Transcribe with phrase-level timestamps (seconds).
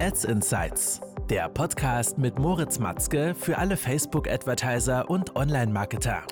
[0.00, 6.22] Ads Insights, der Podcast mit Moritz Matzke für alle Facebook-Advertiser und Online-Marketer.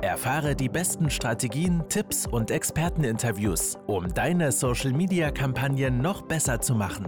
[0.00, 7.06] Erfahre die besten Strategien, Tipps und Experteninterviews, um deine Social-Media-Kampagnen noch besser zu machen.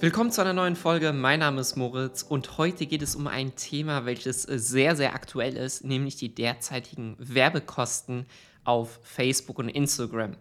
[0.00, 1.12] Willkommen zu einer neuen Folge.
[1.12, 5.56] Mein Name ist Moritz und heute geht es um ein Thema, welches sehr, sehr aktuell
[5.56, 8.26] ist, nämlich die derzeitigen Werbekosten
[8.64, 10.36] auf Facebook und Instagram.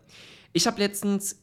[0.53, 1.39] Ich habe letztens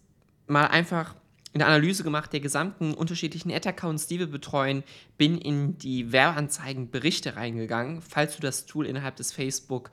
[0.49, 1.15] mal einfach
[1.53, 4.85] eine Analyse gemacht der gesamten unterschiedlichen Ad-Accounts, die wir betreuen,
[5.19, 8.03] bin in die Werbeanzeigenberichte reingegangen.
[8.03, 9.91] Falls du das Tool innerhalb des Facebook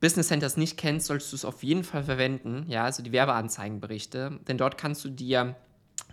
[0.00, 4.38] Business Centers nicht kennst, solltest du es auf jeden Fall verwenden, ja, also die Werbeanzeigenberichte,
[4.46, 5.56] denn dort kannst du dir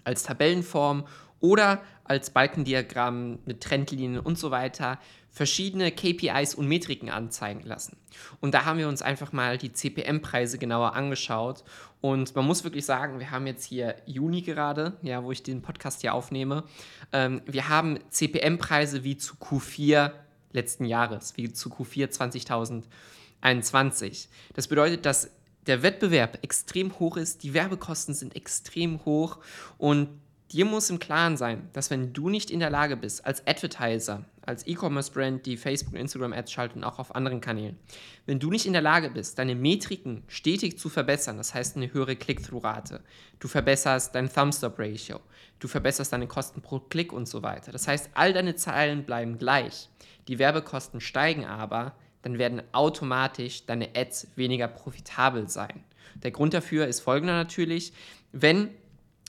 [0.04, 1.06] als Tabellenform
[1.46, 5.00] oder als Balkendiagramm mit Trendlinien und so weiter
[5.30, 7.96] verschiedene KPIs und Metriken anzeigen lassen.
[8.40, 11.66] Und da haben wir uns einfach mal die CPM-Preise genauer angeschaut.
[12.00, 15.62] Und man muss wirklich sagen, wir haben jetzt hier Juni gerade, ja, wo ich den
[15.62, 16.64] Podcast hier aufnehme.
[17.12, 20.14] Ähm, wir haben CPM-Preise wie zu Q4
[20.54, 24.30] letzten Jahres, wie zu Q4 2021.
[24.54, 25.32] Das bedeutet, dass
[25.68, 29.40] der Wettbewerb extrem hoch ist, die Werbekosten sind extrem hoch
[29.78, 30.10] und
[30.52, 34.26] dir muss im Klaren sein, dass wenn du nicht in der Lage bist, als Advertiser,
[34.42, 37.78] als E-Commerce-Brand, die Facebook und Instagram-Ads schalten, auch auf anderen Kanälen,
[38.26, 41.92] wenn du nicht in der Lage bist, deine Metriken stetig zu verbessern, das heißt eine
[41.92, 43.02] höhere Click-Through-Rate,
[43.40, 45.20] du verbesserst dein Thumb-Stop-Ratio,
[45.60, 47.72] du verbesserst deine Kosten pro Klick und so weiter.
[47.72, 49.90] Das heißt, all deine Zahlen bleiben gleich,
[50.28, 55.84] die Werbekosten steigen aber, dann werden automatisch deine Ads weniger profitabel sein.
[56.24, 57.94] Der Grund dafür ist folgender natürlich,
[58.32, 58.70] wenn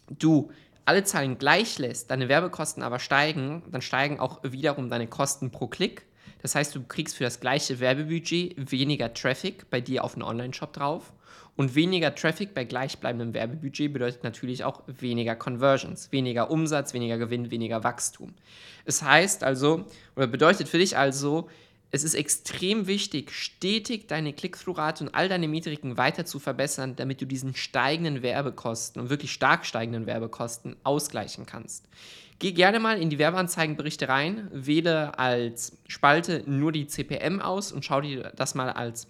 [0.08, 0.50] du
[0.86, 5.66] alle Zahlen gleich lässt, deine Werbekosten aber steigen, dann steigen auch wiederum deine Kosten pro
[5.66, 6.06] Klick.
[6.42, 10.72] Das heißt, du kriegst für das gleiche Werbebudget weniger Traffic bei dir auf einen Online-Shop
[10.72, 11.12] drauf.
[11.56, 17.50] Und weniger Traffic bei gleichbleibendem Werbebudget bedeutet natürlich auch weniger Conversions, weniger Umsatz, weniger Gewinn,
[17.50, 18.34] weniger Wachstum.
[18.84, 21.48] Es heißt also, oder bedeutet für dich also,
[21.96, 27.20] es ist extrem wichtig, stetig deine Click-Through-Rate und all deine Metriken weiter zu verbessern, damit
[27.20, 31.88] du diesen steigenden Werbekosten und wirklich stark steigenden Werbekosten ausgleichen kannst.
[32.38, 37.84] Geh gerne mal in die Werbeanzeigenberichte rein, wähle als Spalte nur die CPM aus und
[37.84, 39.08] schau dir das mal als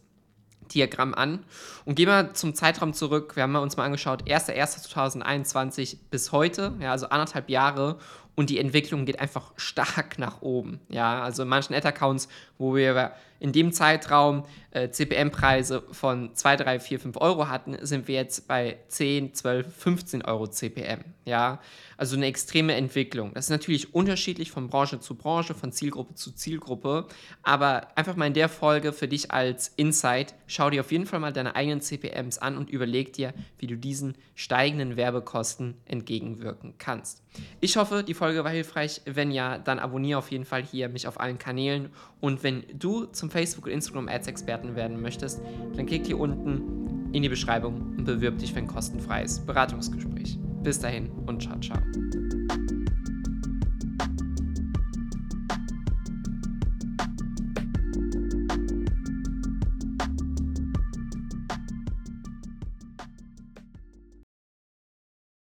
[0.73, 1.45] Diagramm an
[1.85, 3.37] und gehen wir zum Zeitraum zurück.
[3.37, 7.99] Wir haben uns mal angeschaut, 1.1.2021 bis heute, ja, also anderthalb Jahre
[8.37, 10.81] und die Entwicklung geht einfach stark nach oben.
[10.89, 16.81] Ja, also in manchen Ad-Accounts, wo wir in dem Zeitraum äh, CPM-Preise von 2, 3,
[16.81, 21.01] 4, 5 Euro hatten, sind wir jetzt bei 10, 12, 15 Euro CPM.
[21.25, 21.61] Ja,
[21.97, 23.33] also eine extreme Entwicklung.
[23.35, 27.07] Das ist natürlich unterschiedlich von Branche zu Branche, von Zielgruppe zu Zielgruppe,
[27.43, 31.21] aber einfach mal in der Folge für dich als Insight, schau dir auf jeden Fall
[31.21, 37.23] mal deine eigenen CPMs an und überleg dir, wie du diesen steigenden Werbekosten entgegenwirken kannst.
[37.61, 39.03] Ich hoffe, die Folge war hilfreich.
[39.05, 43.05] Wenn ja, dann abonniere auf jeden Fall hier mich auf allen Kanälen und wenn du
[43.05, 45.41] zum Facebook- und Instagram-Ads-Experten werden möchtest,
[45.77, 50.41] dann klick hier unten in die Beschreibung und bewirb dich für ein kostenfreies Beratungsgespräch.
[50.65, 51.79] Bis dahin und ciao, ciao.